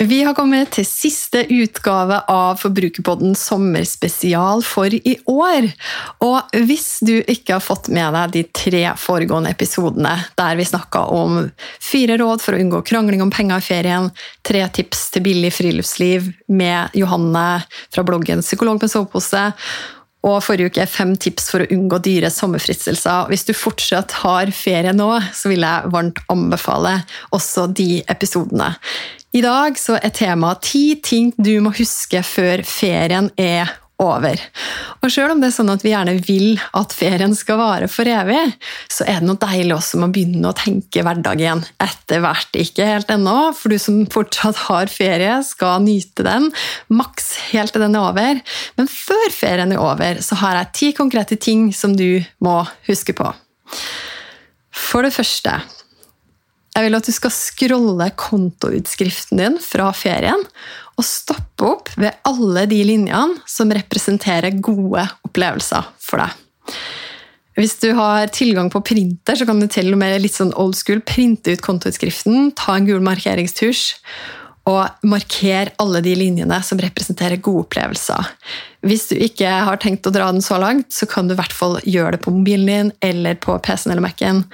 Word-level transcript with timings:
Vi 0.00 0.22
har 0.24 0.32
kommet 0.32 0.70
til 0.72 0.86
siste 0.88 1.42
utgave 1.52 2.22
av 2.32 2.56
Forbrukerpodden 2.62 3.34
sommerspesial 3.36 4.62
for 4.64 4.88
i 4.96 5.12
år. 5.28 5.66
Og 6.24 6.56
hvis 6.56 7.02
du 7.04 7.18
ikke 7.18 7.58
har 7.58 7.60
fått 7.60 7.90
med 7.92 8.16
deg 8.16 8.32
de 8.32 8.44
tre 8.48 8.80
foregående 8.96 9.52
episodene, 9.52 10.14
der 10.40 10.56
vi 10.56 10.64
snakka 10.64 11.04
om 11.12 11.42
fire 11.84 12.16
råd 12.16 12.40
for 12.40 12.56
å 12.56 12.62
unngå 12.64 12.80
krangling 12.88 13.20
om 13.20 13.34
penger 13.34 13.60
i 13.60 13.68
ferien, 13.68 14.08
tre 14.40 14.64
tips 14.72 15.10
til 15.12 15.26
billig 15.28 15.52
friluftsliv 15.58 16.32
med 16.48 16.96
Johanne 16.96 17.46
fra 17.92 18.06
bloggen 18.08 18.40
Psykolog 18.40 18.80
med 18.80 18.94
sovepose, 18.94 19.50
og 20.26 20.42
forrige 20.44 20.70
uke 20.70 20.84
fem 20.90 21.14
tips 21.16 21.48
for 21.52 21.64
å 21.64 21.68
unngå 21.72 22.00
dyre 22.04 22.30
sommerfristelser. 22.32 23.30
Hvis 23.30 23.46
du 23.48 23.54
fortsatt 23.56 24.18
har 24.20 24.52
ferie 24.52 24.92
nå, 24.96 25.08
så 25.32 25.52
vil 25.52 25.64
jeg 25.64 25.92
varmt 25.94 26.20
anbefale 26.32 26.98
også 27.36 27.68
de 27.72 28.02
episodene. 28.10 28.74
I 29.32 29.44
dag 29.44 29.78
så 29.78 29.96
er 30.00 30.12
temaet 30.12 30.64
ti 30.66 30.84
ting 31.04 31.30
du 31.38 31.54
må 31.64 31.72
huske 31.76 32.20
før 32.26 32.64
ferien 32.66 33.30
er 33.40 33.70
over. 34.00 34.40
Og 35.00 35.12
selv 35.12 35.34
om 35.34 35.40
det 35.42 35.50
er 35.50 35.54
sånn 35.54 35.72
at 35.72 35.84
vi 35.84 35.92
gjerne 35.92 36.16
vil 36.24 36.60
at 36.76 36.94
ferien 36.96 37.34
skal 37.36 37.60
vare 37.60 37.88
for 37.90 38.08
evig, 38.08 38.40
så 38.90 39.06
er 39.08 39.20
det 39.20 39.28
noe 39.28 39.40
deilig 39.40 39.76
også 39.76 40.00
med 40.00 40.08
å 40.08 40.14
begynne 40.16 40.50
å 40.50 40.56
tenke 40.56 41.04
hverdag 41.06 41.42
igjen 41.42 41.64
etter 41.82 42.22
hvert. 42.24 42.60
Ikke 42.60 42.88
helt 42.88 43.12
ennå, 43.12 43.36
for 43.56 43.72
du 43.72 43.80
som 43.82 44.02
fortsatt 44.12 44.64
har 44.66 44.92
ferie, 44.92 45.40
skal 45.46 45.84
nyte 45.84 46.26
den 46.26 46.50
maks 46.92 47.32
helt 47.50 47.74
til 47.76 47.84
den 47.84 47.98
er 47.98 48.08
over. 48.10 48.44
Men 48.80 48.90
før 48.90 49.34
ferien 49.34 49.74
er 49.74 49.82
over, 49.82 50.22
så 50.24 50.40
har 50.44 50.58
jeg 50.60 50.74
ti 50.80 50.92
konkrete 50.96 51.38
ting 51.40 51.68
som 51.76 51.96
du 51.96 52.22
må 52.44 52.62
huske 52.88 53.16
på. 53.16 53.32
For 54.70 55.06
det 55.06 55.14
første 55.14 55.60
jeg 56.70 56.86
vil 56.86 56.96
at 56.96 57.08
du 57.08 57.12
skal 57.12 57.32
scrolle 57.34 58.06
kontoutskriften 58.18 59.40
din 59.40 59.56
fra 59.62 59.90
ferien 59.96 60.44
og 61.00 61.06
stoppe 61.06 61.66
opp 61.66 61.92
ved 62.00 62.20
alle 62.28 62.66
de 62.70 62.80
linjene 62.86 63.40
som 63.48 63.72
representerer 63.72 64.60
gode 64.60 65.06
opplevelser 65.26 65.88
for 66.02 66.22
deg. 66.22 66.36
Hvis 67.58 67.74
du 67.82 67.90
har 67.96 68.30
tilgang 68.32 68.70
på 68.72 68.82
printer, 68.86 69.36
så 69.36 69.44
kan 69.48 69.58
du 69.60 69.66
til 69.68 69.90
og 69.92 69.98
med 70.00 70.20
litt 70.22 70.36
sånn 70.36 70.54
old 70.56 70.76
school 70.78 71.02
printe 71.04 71.52
ut 71.52 71.64
kontoutskriften, 71.64 72.52
ta 72.56 72.78
en 72.78 72.86
gul 72.88 73.02
markeringstusj 73.04 73.96
og 74.70 75.06
markere 75.08 75.72
alle 75.82 76.02
de 76.04 76.12
linjene 76.18 76.60
som 76.64 76.80
representerer 76.80 77.40
gode 77.42 77.66
opplevelser. 77.66 78.28
Hvis 78.86 79.08
du 79.10 79.16
ikke 79.18 79.50
har 79.66 79.80
tenkt 79.82 80.06
å 80.06 80.14
dra 80.14 80.28
den 80.30 80.44
så 80.44 80.60
langt, 80.62 80.92
så 80.94 81.08
kan 81.10 81.28
du 81.28 81.34
i 81.34 81.40
hvert 81.40 81.54
fall 81.56 81.78
gjøre 81.84 82.16
det 82.16 82.22
på 82.24 82.32
mobilen 82.34 82.70
din 82.70 82.92
eller 83.04 83.40
på 83.40 83.56
PC-en 83.64 83.96
eller 83.96 84.04
Mac-en. 84.04 84.44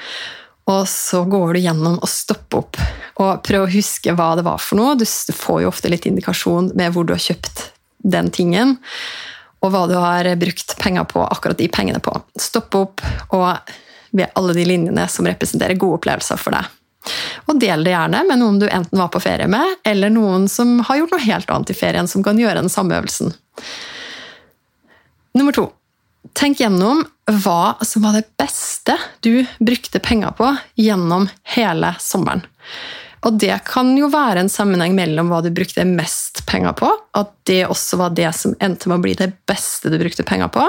Og 0.67 0.83
så 0.91 1.23
går 1.31 1.55
du 1.55 1.61
gjennom 1.63 1.99
og 2.03 2.11
stopper 2.11 2.65
opp 2.65 2.81
og 3.23 3.43
prøver 3.47 3.69
å 3.69 3.73
huske 3.73 4.13
hva 4.19 4.33
det 4.37 4.45
var 4.47 4.61
for 4.61 4.79
noe. 4.81 4.97
Du 4.99 5.07
får 5.07 5.63
jo 5.63 5.71
ofte 5.71 5.91
litt 5.93 6.09
indikasjon 6.09 6.73
med 6.77 6.93
hvor 6.93 7.07
du 7.07 7.15
har 7.15 7.23
kjøpt 7.23 7.69
den 8.07 8.31
tingen, 8.35 8.77
og 9.65 9.73
hva 9.73 9.87
du 9.91 9.95
har 9.99 10.29
brukt 10.39 10.77
penger 10.79 11.07
på 11.11 11.23
akkurat 11.25 11.59
de 11.59 11.69
pengene 11.73 12.03
på. 12.03 12.13
Stopp 12.39 12.75
opp 12.79 13.05
og 13.35 13.47
ved 14.17 14.33
alle 14.39 14.55
de 14.57 14.67
linjene 14.69 15.07
som 15.11 15.27
representerer 15.29 15.79
gode 15.81 16.01
opplevelser 16.01 16.41
for 16.41 16.57
deg. 16.57 16.69
Og 17.47 17.59
del 17.63 17.85
det 17.87 17.95
gjerne 17.95 18.23
med 18.27 18.41
noen 18.43 18.61
du 18.61 18.67
enten 18.67 18.99
var 18.99 19.11
på 19.15 19.23
ferie 19.23 19.47
med, 19.51 19.79
eller 19.87 20.11
noen 20.11 20.49
som 20.51 20.81
har 20.89 21.01
gjort 21.01 21.15
noe 21.15 21.27
helt 21.27 21.51
annet 21.53 21.73
i 21.73 21.79
ferien, 21.79 22.09
som 22.11 22.25
kan 22.27 22.39
gjøre 22.41 22.65
den 22.65 22.73
samme 22.73 22.99
øvelsen. 22.99 23.35
Nummer 25.37 25.55
to. 25.55 25.69
Tenk 26.35 26.61
gjennom 26.61 27.05
hva 27.45 27.77
som 27.85 28.07
var 28.07 28.17
det 28.17 28.27
beste 28.39 28.97
du 29.21 29.45
brukte 29.59 30.01
penger 30.03 30.35
på 30.39 30.53
gjennom 30.81 31.29
hele 31.57 31.95
sommeren. 32.03 32.45
Og 33.27 33.39
det 33.41 33.55
kan 33.67 33.91
jo 33.99 34.11
være 34.13 34.45
en 34.45 34.53
sammenheng 34.53 34.95
mellom 34.95 35.33
hva 35.33 35.41
du 35.43 35.49
brukte 35.55 35.87
mest 35.89 36.45
penger 36.47 36.77
på, 36.79 36.91
at 37.19 37.33
det 37.49 37.65
også 37.67 37.99
var 37.99 38.15
det 38.15 38.29
som 38.39 38.55
endte 38.63 38.91
med 38.91 39.01
å 39.01 39.03
bli 39.03 39.17
det 39.19 39.33
beste 39.49 39.91
du 39.91 39.99
brukte 39.99 40.27
penger 40.27 40.53
på. 40.55 40.67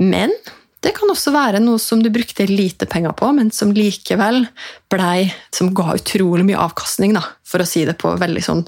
Men 0.00 0.32
det 0.80 0.94
kan 0.96 1.10
også 1.12 1.34
være 1.34 1.60
noe 1.60 1.80
som 1.82 2.00
du 2.00 2.08
brukte 2.12 2.46
lite 2.48 2.88
penger 2.88 3.12
på, 3.18 3.28
men 3.36 3.50
som 3.52 3.74
likevel 3.76 4.46
blei 4.90 5.28
Som 5.52 5.74
ga 5.76 5.92
utrolig 5.98 6.46
mye 6.48 6.62
avkastning, 6.62 7.12
da, 7.12 7.22
for 7.44 7.60
å 7.60 7.68
si 7.68 7.84
det 7.84 7.98
på 8.00 8.14
veldig 8.16 8.44
sånn 8.46 8.64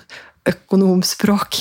økonomspråk. 0.48 1.58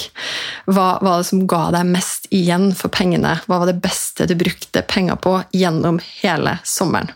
Hva 0.71 0.87
var 1.03 1.21
det 1.21 1.29
som 1.29 1.45
ga 1.49 1.67
deg 1.75 1.89
mest 1.91 2.27
igjen 2.33 2.71
for 2.77 2.93
pengene? 2.93 3.35
Hva 3.45 3.61
var 3.61 3.69
det 3.69 3.81
beste 3.83 4.27
du 4.29 4.35
brukte 4.39 4.83
penger 4.87 5.19
på 5.21 5.37
gjennom 5.55 5.99
hele 6.21 6.57
sommeren? 6.67 7.11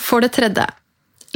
For 0.00 0.22
det 0.22 0.32
tredje, 0.34 0.66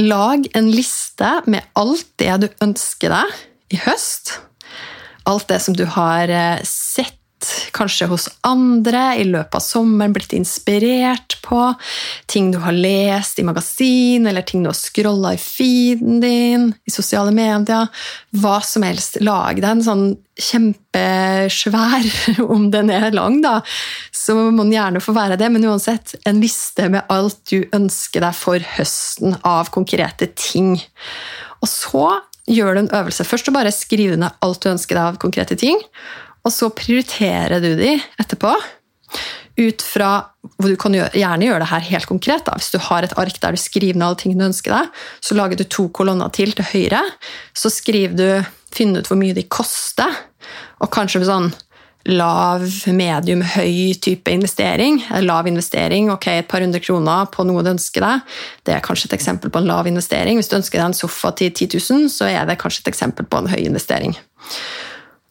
lag 0.02 0.46
en 0.58 0.70
liste 0.74 1.30
med 1.46 1.66
alt 1.78 2.06
det 2.18 2.32
du 2.42 2.48
ønsker 2.64 3.14
deg 3.14 3.74
i 3.74 3.80
høst. 3.84 4.38
Alt 5.30 5.48
det 5.48 5.60
som 5.64 5.76
du 5.76 5.86
har 5.88 6.28
eh, 6.28 6.64
kanskje 7.76 8.08
hos 8.10 8.28
andre 8.46 9.14
i 9.20 9.26
løpet 9.28 9.58
av 9.58 9.64
sommeren, 9.64 10.14
blitt 10.14 10.34
inspirert 10.36 11.38
på. 11.44 11.60
Ting 12.30 12.50
du 12.54 12.58
har 12.64 12.76
lest 12.76 13.40
i 13.40 13.46
magasin, 13.46 14.26
eller 14.26 14.46
ting 14.46 14.64
du 14.64 14.70
har 14.70 14.78
scrolla 14.78 15.34
i 15.34 15.40
feeden 15.40 16.20
din, 16.24 16.70
i 16.86 16.94
sosiale 16.94 17.34
medier. 17.34 17.88
Hva 18.34 18.60
som 18.64 18.86
helst. 18.86 19.20
Lag 19.24 19.60
deg 19.60 19.70
en 19.70 19.84
sånn 19.86 20.06
kjempesvær, 20.40 22.06
om 22.54 22.68
den 22.74 22.90
er 22.90 23.14
lang, 23.14 23.40
da, 23.44 23.60
så 24.10 24.34
må 24.50 24.64
den 24.64 24.74
gjerne 24.74 25.02
få 25.04 25.14
være 25.14 25.38
det, 25.38 25.50
men 25.54 25.66
uansett, 25.68 26.16
en 26.26 26.42
liste 26.42 26.88
med 26.90 27.06
alt 27.12 27.38
du 27.52 27.62
ønsker 27.76 28.24
deg 28.24 28.34
for 28.38 28.70
høsten 28.76 29.38
av 29.46 29.70
konkrete 29.74 30.32
ting. 30.34 30.74
Og 31.62 31.70
så 31.70 32.06
gjør 32.50 32.74
du 32.74 32.82
en 32.84 32.94
øvelse. 32.98 33.26
Først 33.26 33.48
å 33.48 33.54
bare 33.54 33.72
skrive 33.74 34.18
ned 34.20 34.36
alt 34.44 34.64
du 34.64 34.72
ønsker 34.72 34.98
deg 34.98 35.14
av 35.14 35.20
konkrete 35.22 35.56
ting. 35.60 35.78
Og 36.44 36.52
så 36.52 36.70
prioriterer 36.76 37.62
du 37.64 37.72
de 37.78 37.94
etterpå. 38.20 38.52
Ut 39.54 39.84
fra, 39.86 40.10
hvor 40.58 40.68
Du 40.72 40.76
kan 40.76 40.94
gjerne 40.94 41.46
gjøre 41.46 41.62
det 41.62 41.70
her 41.70 41.84
helt 41.92 42.10
konkret. 42.10 42.44
Da. 42.44 42.56
Hvis 42.58 42.72
du 42.74 42.78
har 42.82 43.06
et 43.06 43.14
ark 43.16 43.38
der 43.40 43.54
du 43.54 43.60
skriver 43.60 43.94
ned 43.94 44.06
alle 44.06 44.20
tingene 44.20 44.44
du 44.44 44.50
ønsker 44.50 44.74
deg, 44.74 45.02
så 45.22 45.36
lager 45.38 45.56
du 45.56 45.64
to 45.64 45.88
kolonner 45.88 46.32
til 46.34 46.52
til 46.52 46.66
høyre. 46.72 47.02
Så 47.54 47.70
skriver 47.70 48.16
du, 48.18 48.28
finner 48.74 49.00
ut 49.00 49.08
hvor 49.08 49.20
mye 49.20 49.36
de 49.36 49.46
koster, 49.46 50.10
og 50.82 50.90
kanskje 50.90 51.22
sånn 51.24 51.52
lav, 52.04 52.64
medium, 52.92 53.42
høy 53.54 53.94
type 54.02 54.28
investering. 54.30 54.98
Lav 55.24 55.46
investering, 55.48 56.10
ok, 56.12 56.26
et 56.28 56.48
par 56.48 56.60
hundre 56.60 56.80
kroner 56.82 57.30
på 57.32 57.46
noe 57.48 57.62
du 57.64 57.70
ønsker 57.72 58.04
deg. 58.04 58.34
Det 58.66 58.74
er 58.74 58.84
kanskje 58.84 59.08
et 59.08 59.16
eksempel 59.16 59.52
på 59.52 59.62
en 59.62 59.70
lav 59.70 59.88
investering. 59.88 60.36
Hvis 60.40 60.50
du 60.52 60.58
ønsker 60.58 60.80
deg 60.80 60.90
en 60.90 60.98
sofa 60.98 61.32
til 61.38 61.52
10 61.52 61.78
000, 61.78 62.10
så 62.12 62.28
er 62.28 62.44
det 62.48 62.58
kanskje 62.60 62.84
et 62.84 62.92
eksempel 62.92 63.24
på 63.24 63.40
en 63.40 63.48
høy 63.54 63.62
investering. 63.62 64.16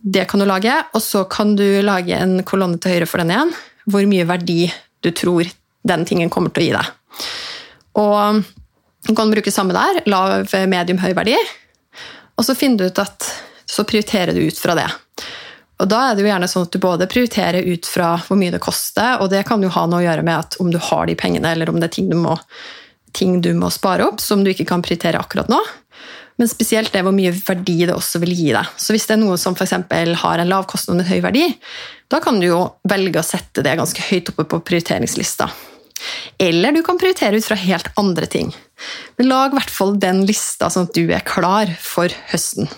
Det 0.03 0.25
kan 0.27 0.41
du 0.41 0.45
lage, 0.45 0.73
og 0.91 1.01
så 1.01 1.23
kan 1.31 1.55
du 1.55 1.65
lage 1.81 2.17
en 2.19 2.41
kolonne 2.43 2.79
til 2.81 2.97
høyre 2.97 3.07
for 3.07 3.23
den 3.23 3.31
igjen. 3.31 3.53
Hvor 3.87 4.03
mye 4.09 4.27
verdi 4.27 4.65
du 5.03 5.11
tror 5.15 5.47
den 5.87 6.03
tingen 6.07 6.31
kommer 6.31 6.51
til 6.51 6.63
å 6.63 6.67
gi 6.67 6.75
deg. 6.75 6.91
Og 8.03 8.43
du 9.07 9.15
kan 9.15 9.31
bruke 9.31 9.51
samme 9.51 9.75
der. 9.75 10.01
Lav, 10.11 10.51
medium, 10.67 10.99
høy 11.03 11.13
verdi. 11.15 11.37
Og 12.35 12.47
så 12.47 12.55
finner 12.57 12.83
du 12.83 12.91
ut 12.91 13.03
at 13.03 13.29
så 13.69 13.85
prioriterer 13.87 14.35
du 14.35 14.43
ut 14.43 14.59
fra 14.59 14.75
det. 14.77 14.89
Og 15.81 15.89
da 15.89 16.03
er 16.07 16.15
det 16.15 16.23
jo 16.23 16.29
gjerne 16.29 16.47
sånn 16.51 16.67
at 16.67 16.75
du 16.75 16.79
både 16.83 17.09
prioriterer 17.11 17.65
ut 17.65 17.87
fra 17.89 18.13
hvor 18.27 18.39
mye 18.39 18.53
det 18.53 18.61
koster, 18.63 19.17
og 19.23 19.31
det 19.33 19.43
kan 19.47 19.63
jo 19.63 19.71
ha 19.73 19.85
noe 19.89 20.03
å 20.03 20.05
gjøre 20.05 20.25
med 20.25 20.35
at 20.45 20.57
om 20.63 20.69
du 20.71 20.79
har 20.79 21.07
de 21.09 21.15
pengene, 21.19 21.51
eller 21.51 21.71
om 21.71 21.79
det 21.81 21.89
er 21.89 21.95
ting 21.97 22.11
du 22.11 22.17
må, 22.19 22.37
ting 23.15 23.39
du 23.43 23.51
må 23.57 23.71
spare 23.73 24.05
opp 24.07 24.21
som 24.23 24.43
du 24.43 24.51
ikke 24.53 24.67
kan 24.69 24.83
prioritere 24.85 25.19
akkurat 25.19 25.49
nå. 25.51 25.59
Men 26.41 26.49
spesielt 26.49 26.93
det 26.93 27.03
hvor 27.05 27.13
mye 27.15 27.33
verdi 27.35 27.83
det 27.85 27.93
også 27.93 28.21
vil 28.23 28.33
gi 28.33 28.49
deg. 28.55 28.71
Så 28.77 28.95
hvis 28.95 29.05
det 29.09 29.17
er 29.17 29.21
noe 29.21 29.37
som 29.41 29.57
for 29.57 29.69
har 29.69 30.41
en 30.41 30.49
lav 30.49 30.65
kostnad 30.69 30.97
og 30.97 31.03
en 31.03 31.11
høy 31.11 31.21
verdi, 31.25 31.45
da 32.09 32.19
kan 32.23 32.39
du 32.41 32.47
jo 32.47 32.63
velge 32.89 33.21
å 33.21 33.25
sette 33.25 33.63
det 33.65 33.77
ganske 33.77 34.07
høyt 34.09 34.33
oppe 34.33 34.47
på 34.49 34.61
prioriteringslista. 34.65 35.49
Eller 36.41 36.73
du 36.73 36.81
kan 36.83 36.97
prioritere 36.99 37.37
ut 37.37 37.45
fra 37.45 37.57
helt 37.59 37.89
andre 37.99 38.27
ting. 38.27 38.51
Men 39.17 39.29
lag 39.29 39.53
i 39.53 39.59
hvert 39.59 39.71
fall 39.71 39.95
den 39.99 40.23
lista 40.27 40.69
sånn 40.73 40.89
at 40.89 40.97
du 40.97 41.05
er 41.13 41.25
klar 41.25 41.69
for 41.79 42.11
høsten. 42.33 42.69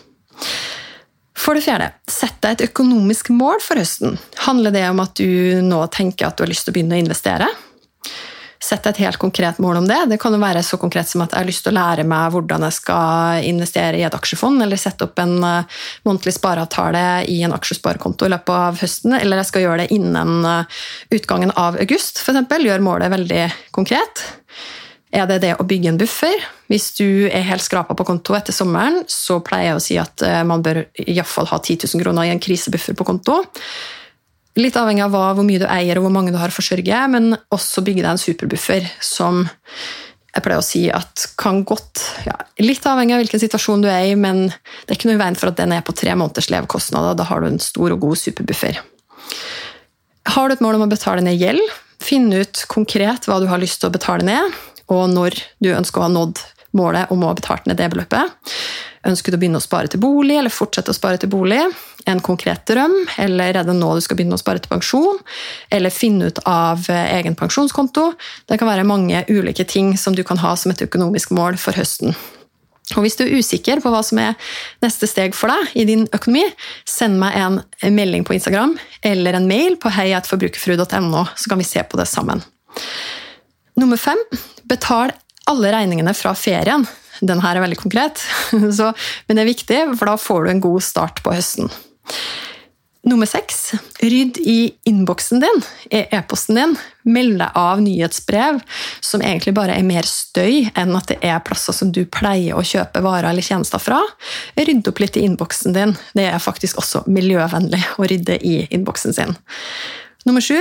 For 1.35 1.57
det 1.57 1.65
fjerde, 1.65 1.91
sett 2.09 2.37
deg 2.43 2.55
et 2.55 2.69
økonomisk 2.69 3.29
mål 3.35 3.59
for 3.63 3.79
høsten. 3.79 4.15
Handler 4.47 4.73
det 4.75 4.85
om 4.89 5.01
at 5.03 5.15
du 5.19 5.61
nå 5.65 5.81
tenker 5.93 6.29
at 6.29 6.37
du 6.37 6.45
har 6.45 6.51
lyst 6.51 6.67
til 6.67 6.73
å 6.73 6.77
begynne 6.77 6.97
å 6.97 7.03
investere? 7.03 7.49
Sett 8.65 8.87
et 8.89 8.97
helt 9.03 9.19
konkret 9.21 9.59
mål 9.61 9.77
om 9.77 9.87
det. 9.87 9.97
Det 10.09 10.17
kan 10.21 10.33
jo 10.33 10.39
være 10.41 10.63
så 10.65 10.79
konkret 10.81 11.09
som 11.09 11.21
at 11.21 11.35
jeg 11.35 11.43
har 11.43 11.45
lyst 11.45 11.65
til 11.67 11.73
å 11.73 11.77
lære 11.77 12.05
meg 12.09 12.31
hvordan 12.33 12.63
jeg 12.65 12.77
skal 12.79 13.45
investere 13.45 13.99
i 13.99 14.05
et 14.07 14.15
aksjefond, 14.17 14.63
eller 14.63 14.79
sette 14.81 15.05
opp 15.05 15.21
en 15.21 15.35
uh, 15.43 15.81
månedlig 16.07 16.33
spareavtale 16.33 17.03
i 17.29 17.41
en 17.45 17.53
aksjesparekonto 17.53 18.25
i 18.25 18.31
løpet 18.33 18.55
av 18.55 18.79
høsten, 18.81 19.13
eller 19.19 19.43
jeg 19.43 19.49
skal 19.51 19.65
gjøre 19.65 19.83
det 19.83 19.91
innen 19.93 20.47
uh, 20.47 20.79
utgangen 21.13 21.53
av 21.53 21.77
august, 21.83 22.23
f.eks. 22.23 22.57
Gjør 22.65 22.81
målet 22.81 23.13
veldig 23.13 23.43
konkret. 23.75 24.23
Er 25.13 25.29
det 25.29 25.43
det 25.43 25.53
å 25.61 25.67
bygge 25.67 25.91
en 25.91 25.99
buffer? 26.01 26.47
Hvis 26.71 26.89
du 26.97 27.27
er 27.29 27.45
helt 27.45 27.63
skrapa 27.63 27.93
på 27.93 28.07
konto 28.07 28.33
etter 28.33 28.55
sommeren, 28.55 29.03
så 29.11 29.37
pleier 29.45 29.75
jeg 29.75 29.77
å 29.77 29.83
si 29.83 29.99
at 30.01 30.25
uh, 30.25 30.41
man 30.47 30.65
bør 30.65 30.87
iallfall 31.05 31.51
ha 31.53 31.61
10 31.61 31.85
000 31.85 32.01
kroner 32.01 32.25
i 32.25 32.33
en 32.33 32.41
krisebuffer 32.41 32.97
på 32.97 33.05
konto. 33.13 33.43
Litt 34.55 34.77
avhengig 34.79 35.03
av 35.03 35.11
hva, 35.11 35.33
hvor 35.35 35.43
mye 35.43 35.59
du 35.59 35.67
eier 35.67 35.99
og 35.99 36.05
hvor 36.05 36.13
mange 36.15 36.31
du 36.31 36.39
har 36.39 36.51
å 36.51 36.55
forsørge, 36.55 36.99
men 37.11 37.35
også 37.53 37.83
bygge 37.83 38.05
deg 38.05 38.11
en 38.13 38.21
superbuffer 38.21 38.87
som 39.03 39.43
jeg 40.35 40.43
pleier 40.43 40.59
å 40.59 40.65
si 40.67 40.81
at 40.91 41.29
kan 41.39 41.61
godt 41.67 42.01
ja, 42.27 42.35
Litt 42.59 42.83
avhengig 42.87 43.15
av 43.15 43.21
hvilken 43.21 43.39
situasjon 43.39 43.83
du 43.83 43.89
er 43.91 44.09
i, 44.09 44.15
men 44.19 44.47
det 44.47 44.89
er 44.91 44.97
ikke 44.97 45.09
noe 45.09 45.17
i 45.17 45.21
veien 45.21 45.37
for 45.39 45.51
at 45.51 45.59
den 45.59 45.73
er 45.75 45.83
på 45.83 45.95
tre 45.95 46.15
måneders 46.15 46.47
levekostnader. 46.51 47.17
Da 47.19 47.27
har 47.27 47.43
du 47.43 47.49
en 47.49 47.61
stor 47.63 47.95
og 47.95 48.03
god 48.03 48.19
superbuffer. 48.19 48.79
Har 50.35 50.47
du 50.47 50.55
et 50.55 50.63
mål 50.63 50.79
om 50.79 50.85
å 50.87 50.91
betale 50.91 51.23
ned 51.23 51.39
gjeld, 51.39 51.63
finn 52.03 52.27
ut 52.31 52.63
konkret 52.71 53.27
hva 53.27 53.41
du 53.43 53.47
har 53.51 53.59
lyst 53.59 53.81
til 53.81 53.91
å 53.91 53.95
betale 53.95 54.27
ned, 54.27 54.55
og 54.91 55.07
når 55.11 55.39
du 55.63 55.71
ønsker 55.75 55.99
å 55.99 56.07
ha 56.07 56.13
nådd 56.13 56.43
målet 56.75 57.11
om 57.11 57.23
å 57.23 57.31
ha 57.31 57.37
betalt 57.37 57.67
ned 57.69 57.79
det 57.79 57.89
beløpet. 57.93 58.55
Ønsker 59.07 59.31
du 59.31 59.37
å 59.37 59.41
begynne 59.41 59.61
å 59.61 59.63
spare 59.63 59.91
til 59.91 60.01
bolig, 60.03 60.39
eller 60.39 60.53
fortsette 60.53 60.91
å 60.91 60.97
spare 60.97 61.19
til 61.21 61.31
bolig? 61.31 61.61
En 62.05 62.21
konkret 62.21 62.61
drøm, 62.69 62.93
eller 63.17 63.57
er 63.57 63.65
det 63.65 63.73
nå 63.73 63.87
du 63.97 64.01
skal 64.03 64.19
begynne 64.19 64.37
å 64.37 64.41
spare 64.41 64.61
til 64.61 64.69
pensjon? 64.69 65.17
Eller 65.73 65.93
finne 65.93 66.29
ut 66.29 66.41
av 66.45 66.85
eh, 66.93 67.11
egen 67.17 67.37
pensjonskonto? 67.37 68.11
Det 68.45 68.59
kan 68.61 68.69
være 68.69 68.85
mange 68.85 69.23
ulike 69.31 69.65
ting 69.65 69.95
som 69.97 70.13
du 70.17 70.21
kan 70.27 70.41
ha 70.43 70.53
som 70.59 70.73
et 70.73 70.85
økonomisk 70.85 71.33
mål 71.33 71.57
for 71.61 71.77
høsten. 71.77 72.13
Og 72.93 73.01
Hvis 73.01 73.17
du 73.17 73.23
er 73.25 73.33
usikker 73.39 73.81
på 73.81 73.89
hva 73.89 74.03
som 74.05 74.19
er 74.21 74.35
neste 74.85 75.09
steg 75.09 75.33
for 75.33 75.49
deg 75.49 75.73
i 75.81 75.87
din 75.89 76.05
økonomi, 76.13 76.43
send 76.85 77.17
meg 77.17 77.33
en 77.41 77.95
melding 77.95 78.25
på 78.27 78.35
Instagram 78.37 78.75
eller 79.01 79.39
en 79.39 79.47
mail 79.49 79.79
på 79.81 79.89
heiatforbrukerfru.no, 79.89 81.23
så 81.33 81.49
kan 81.49 81.61
vi 81.61 81.65
se 81.65 81.81
på 81.81 81.97
det 81.97 82.05
sammen. 82.11 82.43
Nummer 83.75 83.97
fem 83.97 84.21
betal 84.69 85.15
alle 85.49 85.73
regningene 85.73 86.13
fra 86.17 86.35
ferien. 86.37 86.85
Den 87.25 87.41
her 87.41 87.57
er 87.57 87.63
veldig 87.63 87.79
konkret, 87.79 88.21
så, 88.77 88.91
men 89.25 89.37
det 89.37 89.45
er 89.45 89.51
viktig, 89.51 89.81
for 89.95 90.11
da 90.11 90.15
får 90.19 90.45
du 90.45 90.51
en 90.51 90.63
god 90.63 90.85
start 90.85 91.21
på 91.25 91.33
høsten. 91.33 91.71
Nummer 93.05 93.29
seks 93.29 93.75
rydd 94.01 94.37
i 94.41 94.73
innboksen 94.89 95.39
din, 95.39 95.59
i 95.93 95.99
e-posten 96.17 96.57
din. 96.57 96.71
Meld 97.05 97.37
deg 97.37 97.57
av 97.61 97.83
nyhetsbrev 97.85 98.63
som 98.97 99.21
egentlig 99.21 99.53
bare 99.53 99.75
er 99.77 99.85
mer 99.85 100.07
støy 100.09 100.71
enn 100.73 100.95
at 100.97 101.11
det 101.11 101.19
er 101.21 101.43
plasser 101.45 101.77
som 101.77 101.91
du 101.93 102.01
pleier 102.09 102.57
å 102.57 102.63
kjøpe 102.65 103.03
varer 103.05 103.29
eller 103.29 103.45
tjenester 103.45 103.83
fra. 103.83 103.99
Rydd 104.57 104.89
opp 104.89 105.03
litt 105.03 105.19
i 105.21 105.25
innboksen 105.27 105.77
din. 105.77 105.93
Det 106.17 106.25
er 106.31 106.41
faktisk 106.41 106.81
også 106.81 107.03
miljøvennlig 107.05 107.83
å 108.01 108.09
rydde 108.09 108.39
i 108.41 108.55
innboksen 108.73 109.13
sin. 109.13 109.37
Nummer 110.25 110.41
sju 110.41 110.57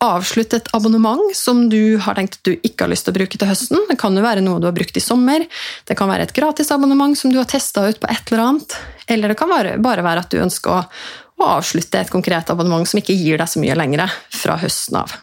avslutte 0.00 0.56
et 0.60 0.68
abonnement 0.76 1.22
som 1.36 1.66
du 1.72 1.98
har 2.00 2.16
tenkt 2.16 2.38
at 2.38 2.48
du 2.48 2.54
ikke 2.56 2.86
har 2.86 2.92
lyst 2.92 3.06
til 3.06 3.14
å 3.14 3.18
bruke 3.18 3.40
til 3.40 3.50
høsten. 3.50 3.82
Det 3.90 3.98
kan 4.00 4.16
jo 4.16 4.24
være 4.24 4.44
noe 4.44 4.60
du 4.62 4.68
har 4.68 4.76
brukt 4.76 4.96
i 4.96 5.04
sommer, 5.04 5.44
det 5.88 5.96
kan 5.98 6.10
være 6.10 6.28
et 6.28 6.36
gratisabonnement 6.36 7.18
som 7.18 7.32
du 7.32 7.40
har 7.40 7.48
testa 7.50 7.86
ut 7.88 8.00
på 8.00 8.10
et 8.10 8.32
eller 8.32 8.46
annet, 8.46 8.78
eller 9.12 9.32
det 9.32 9.40
kan 9.40 9.52
bare 9.52 10.06
være 10.06 10.24
at 10.24 10.32
du 10.32 10.40
ønsker 10.40 10.78
å 11.40 11.50
avslutte 11.56 12.00
et 12.00 12.12
konkret 12.12 12.52
abonnement 12.52 12.88
som 12.88 13.00
ikke 13.00 13.16
gir 13.16 13.40
deg 13.40 13.48
så 13.48 13.60
mye 13.62 13.76
lenger 13.78 14.08
fra 14.34 14.58
høsten 14.60 15.00
av. 15.00 15.20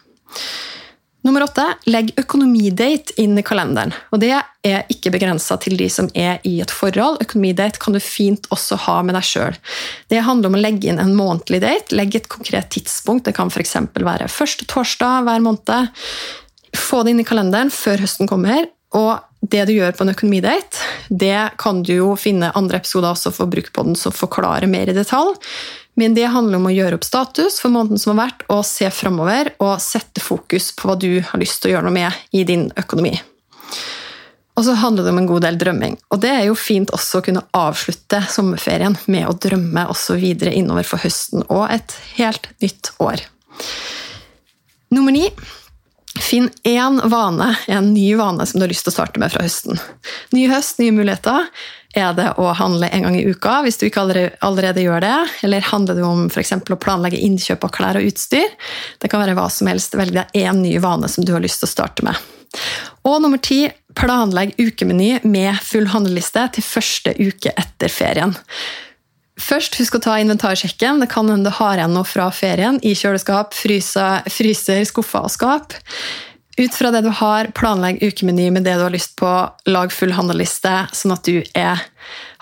Nummer 1.26 1.42
åtte 1.42 1.64
legg 1.90 2.12
økonomidate 2.20 3.16
inn 3.18 3.34
i 3.38 3.42
kalenderen. 3.42 3.90
Og 4.14 4.20
Det 4.22 4.30
er 4.32 4.84
ikke 4.92 5.10
begrensa 5.14 5.56
til 5.60 5.76
de 5.80 5.88
som 5.90 6.10
er 6.14 6.38
i 6.46 6.60
et 6.62 6.70
forhold. 6.70 7.18
Økonomidate 7.24 7.80
kan 7.82 7.96
du 7.96 8.00
fint 8.02 8.46
også 8.54 8.78
ha 8.86 9.00
med 9.02 9.18
deg 9.18 9.26
sjøl. 9.26 9.58
Det 10.08 10.22
handler 10.22 10.52
om 10.52 10.58
å 10.58 10.62
legge 10.62 10.90
inn 10.90 11.00
en 11.02 11.16
månedlig 11.18 11.60
date. 11.64 11.96
Legg 11.96 12.14
et 12.14 12.30
konkret 12.30 12.70
tidspunkt. 12.70 13.26
Det 13.26 13.34
kan 13.34 13.50
f.eks. 13.50 13.76
være 13.98 14.30
første 14.30 14.68
torsdag 14.70 15.26
hver 15.26 15.42
måned. 15.42 15.98
Få 16.76 17.02
det 17.02 17.16
inn 17.16 17.24
i 17.24 17.26
kalenderen 17.26 17.72
før 17.74 18.04
høsten 18.04 18.30
kommer. 18.30 18.68
Og 18.94 19.18
det 19.40 19.66
du 19.68 19.74
gjør 19.74 19.92
på 19.94 20.04
en 20.04 20.14
økonomidate, 20.14 20.86
det 21.10 21.58
kan 21.60 21.82
du 21.82 21.92
jo 21.98 22.14
finne 22.18 22.54
andre 22.58 22.80
episoder 22.80 23.12
også 23.12 23.34
for 23.34 23.50
bruk 23.50 23.68
på 23.74 23.84
den 23.86 23.98
som 23.98 24.14
forklarer 24.14 24.70
mer 24.70 24.90
i 24.90 24.96
detalj. 24.96 25.36
Men 25.98 26.14
det 26.14 26.28
handler 26.30 26.60
om 26.60 26.68
å 26.68 26.70
gjøre 26.70 26.98
opp 26.98 27.06
status 27.06 27.56
for 27.58 27.74
måneden 27.74 27.98
som 27.98 28.14
har 28.14 28.28
vært, 28.28 28.44
og 28.54 28.62
se 28.66 28.86
framover 28.94 29.50
og 29.58 29.80
sette 29.82 30.22
fokus 30.22 30.70
på 30.78 30.86
hva 30.86 30.94
du 30.94 31.10
har 31.18 31.42
lyst 31.42 31.58
til 31.62 31.72
å 31.72 31.74
gjøre 31.74 31.88
noe 31.88 31.96
med 31.96 32.38
i 32.38 32.44
din 32.46 32.68
økonomi. 32.78 33.16
Og 34.58 34.64
så 34.66 34.76
handler 34.78 35.06
det 35.06 35.10
om 35.10 35.18
en 35.20 35.26
god 35.30 35.42
del 35.46 35.58
drømming. 35.58 35.96
Og 36.14 36.22
det 36.22 36.30
er 36.34 36.44
jo 36.48 36.54
fint 36.58 36.90
også 36.94 37.18
å 37.18 37.26
kunne 37.26 37.42
avslutte 37.54 38.24
sommerferien 38.30 38.94
med 39.10 39.26
å 39.26 39.34
drømme 39.34 39.88
også 39.90 40.20
videre 40.22 40.54
innover 40.54 40.86
for 40.86 41.02
høsten 41.02 41.42
og 41.46 41.66
et 41.70 41.94
helt 42.16 42.46
nytt 42.62 42.92
år. 43.02 43.22
Nummer 44.94 45.14
ni 45.14 45.28
Finn 46.18 46.48
én 46.66 46.96
vane, 47.12 47.52
en 47.70 47.92
ny 47.94 48.14
vane 48.18 48.46
som 48.46 48.58
du 48.58 48.64
har 48.64 48.72
lyst 48.72 48.86
til 48.86 48.90
å 48.90 48.96
starte 48.96 49.20
med 49.22 49.30
fra 49.30 49.44
høsten. 49.44 49.78
Ny 50.34 50.48
høst, 50.50 50.80
nye 50.80 50.94
muligheter. 50.96 51.46
Er 51.96 52.12
det 52.12 52.26
å 52.36 52.50
handle 52.52 52.90
en 52.92 53.06
gang 53.06 53.16
i 53.16 53.24
uka 53.24 53.62
hvis 53.64 53.78
du 53.80 53.86
ikke 53.88 54.02
allerede 54.44 54.82
gjør 54.84 55.00
det? 55.04 55.16
Eller 55.46 55.64
handler 55.70 55.96
det 55.96 56.04
om 56.04 56.26
for 56.28 56.74
å 56.74 56.80
planlegge 56.80 57.20
innkjøp 57.24 57.64
av 57.64 57.72
klær 57.72 58.00
og 58.00 58.08
utstyr? 58.10 58.50
Det 59.00 59.08
kan 59.08 59.22
være 59.24 59.36
hva 59.38 59.46
som 59.52 59.70
helst. 59.70 59.96
Velg 59.96 60.12
deg 60.18 60.36
én 60.36 60.60
ny 60.60 60.76
vane 60.84 61.08
som 61.08 61.24
du 61.24 61.32
har 61.32 61.44
lyst 61.44 61.62
til 61.62 61.70
å 61.70 61.72
starte 61.72 62.04
med. 62.04 62.18
Og 63.08 63.22
nummer 63.24 63.40
ti 63.40 63.64
planlegg 63.98 64.54
ukemeny 64.60 65.24
med 65.24 65.56
full 65.64 65.88
handleliste 65.94 66.44
til 66.58 66.66
første 66.66 67.16
uke 67.16 67.54
etter 67.56 67.92
ferien. 67.92 68.36
Først, 69.38 69.76
husk 69.78 69.94
å 69.94 70.02
ta 70.02 70.16
inventarsjekken. 70.18 70.98
Det 71.00 71.08
kan 71.12 71.28
hende 71.30 71.48
du 71.48 71.56
har 71.60 71.78
igjen 71.78 71.94
noe 71.94 72.06
fra 72.08 72.26
ferien 72.34 72.80
i 72.82 72.94
kjøleskap, 72.98 73.54
fryser, 73.54 74.26
fryser, 74.34 74.82
skuffer 74.88 75.28
og 75.28 75.32
skap. 75.32 75.76
Ut 76.58 76.74
fra 76.74 76.90
det 76.90 77.04
du 77.06 77.12
har, 77.14 77.52
planlegg 77.54 78.00
ukemeny 78.02 78.48
med 78.50 78.64
det 78.66 78.74
du 78.74 78.82
har 78.82 78.90
lyst 78.90 79.14
på. 79.20 79.30
Lag 79.70 79.92
full 79.94 80.16
handleliste, 80.16 80.72
sånn 80.90 81.14
at 81.14 81.28
du 81.28 81.38
er, 81.54 81.84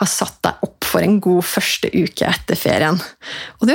har 0.00 0.08
satt 0.08 0.38
deg 0.46 0.64
opp 0.64 0.88
for 0.88 1.04
en 1.04 1.18
god 1.20 1.44
første 1.44 1.90
uke 1.92 2.24
etter 2.24 2.56
ferien. 2.56 2.96
Og 3.60 3.68
du, 3.68 3.74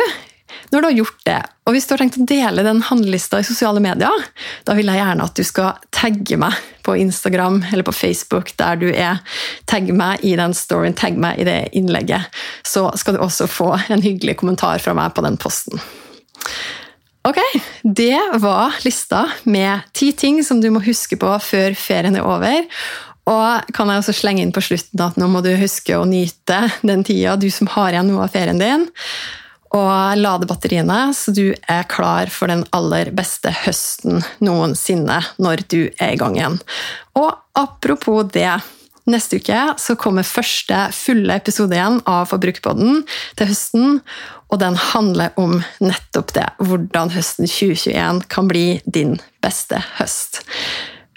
når 0.73 0.81
du 0.81 0.87
har 0.87 0.97
gjort 0.97 1.21
det, 1.29 1.37
og 1.69 1.75
hvis 1.75 1.85
du 1.85 1.93
har 1.93 2.01
tenkt 2.01 2.17
å 2.17 2.25
dele 2.25 2.65
den 2.65 2.81
handlelista 2.89 3.37
i 3.37 3.45
sosiale 3.45 3.83
medier, 3.85 4.27
da 4.65 4.73
vil 4.73 4.89
jeg 4.89 5.03
gjerne 5.03 5.29
at 5.29 5.37
du 5.37 5.45
skal 5.45 5.87
tagge 5.93 6.41
meg 6.41 6.57
på 6.81 6.97
Instagram 6.97 7.61
eller 7.69 7.85
på 7.85 7.93
Facebook 7.93 8.55
der 8.57 8.81
du 8.81 8.89
er. 8.89 9.21
Tagg 9.69 9.93
meg 9.93 10.25
i 10.25 10.33
den 10.41 10.57
storyen, 10.57 10.97
tagg 10.97 11.21
meg 11.21 11.37
i 11.37 11.45
det 11.45 11.59
innlegget. 11.77 12.33
Så 12.65 12.87
skal 12.97 13.19
du 13.19 13.21
også 13.21 13.45
få 13.45 13.75
en 13.93 14.01
hyggelig 14.01 14.39
kommentar 14.41 14.81
fra 14.81 14.97
meg 14.97 15.13
på 15.13 15.21
den 15.27 15.37
posten. 15.37 15.77
Ok, 17.27 17.37
det 17.83 18.17
var 18.41 18.73
lista 18.81 19.27
med 19.43 19.85
ti 19.93 20.09
ting 20.17 20.39
som 20.43 20.61
du 20.61 20.71
må 20.73 20.81
huske 20.81 21.19
på 21.21 21.35
før 21.45 21.75
ferien 21.77 22.17
er 22.17 22.25
over. 22.25 22.65
Og 23.29 23.73
kan 23.77 23.91
jeg 23.91 24.01
også 24.01 24.15
slenge 24.17 24.41
inn 24.41 24.53
på 24.55 24.63
slutten 24.65 25.03
at 25.05 25.19
nå 25.21 25.27
må 25.29 25.43
du 25.45 25.51
huske 25.59 25.93
å 25.99 26.07
nyte 26.09 26.63
den 26.81 27.05
tida, 27.05 27.37
du 27.37 27.51
som 27.53 27.69
har 27.75 27.93
igjen 27.93 28.09
noe 28.09 28.25
av 28.25 28.33
ferien 28.33 28.61
din 28.61 28.89
og 29.71 30.17
lade 30.19 30.47
batteriene, 30.49 31.13
så 31.15 31.31
du 31.31 31.53
er 31.71 31.85
klar 31.87 32.27
for 32.33 32.51
den 32.51 32.65
aller 32.75 33.13
beste 33.15 33.53
høsten 33.61 34.19
noensinne 34.43 35.21
når 35.39 35.63
du 35.71 35.79
er 35.95 36.11
i 36.11 36.19
gang 36.19 36.35
igjen. 36.35 36.59
Og 37.15 37.31
apropos 37.55 38.27
det. 38.35 38.51
Neste 39.09 39.39
uke 39.41 39.61
så 39.81 39.95
kommer 39.97 40.27
første 40.27 40.77
fulle 40.93 41.33
episode 41.39 41.73
igjen 41.73 41.97
av 42.05 42.27
Forbrukerpodden 42.29 42.99
til 43.39 43.49
høsten. 43.49 43.95
Og 44.51 44.59
den 44.59 44.75
handler 44.75 45.31
om 45.39 45.61
nettopp 45.79 46.33
det. 46.35 46.47
Hvordan 46.59 47.13
høsten 47.15 47.47
2021 47.47 48.25
kan 48.31 48.51
bli 48.51 48.65
din 48.85 49.15
beste 49.43 49.79
høst. 49.99 50.43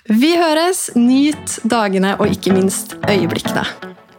Vi 0.08 0.36
høres. 0.36 0.90
Nyt 0.94 1.58
dagene 1.64 2.14
og 2.20 2.30
ikke 2.30 2.54
minst 2.54 2.94
øyeblikkene. 3.08 3.93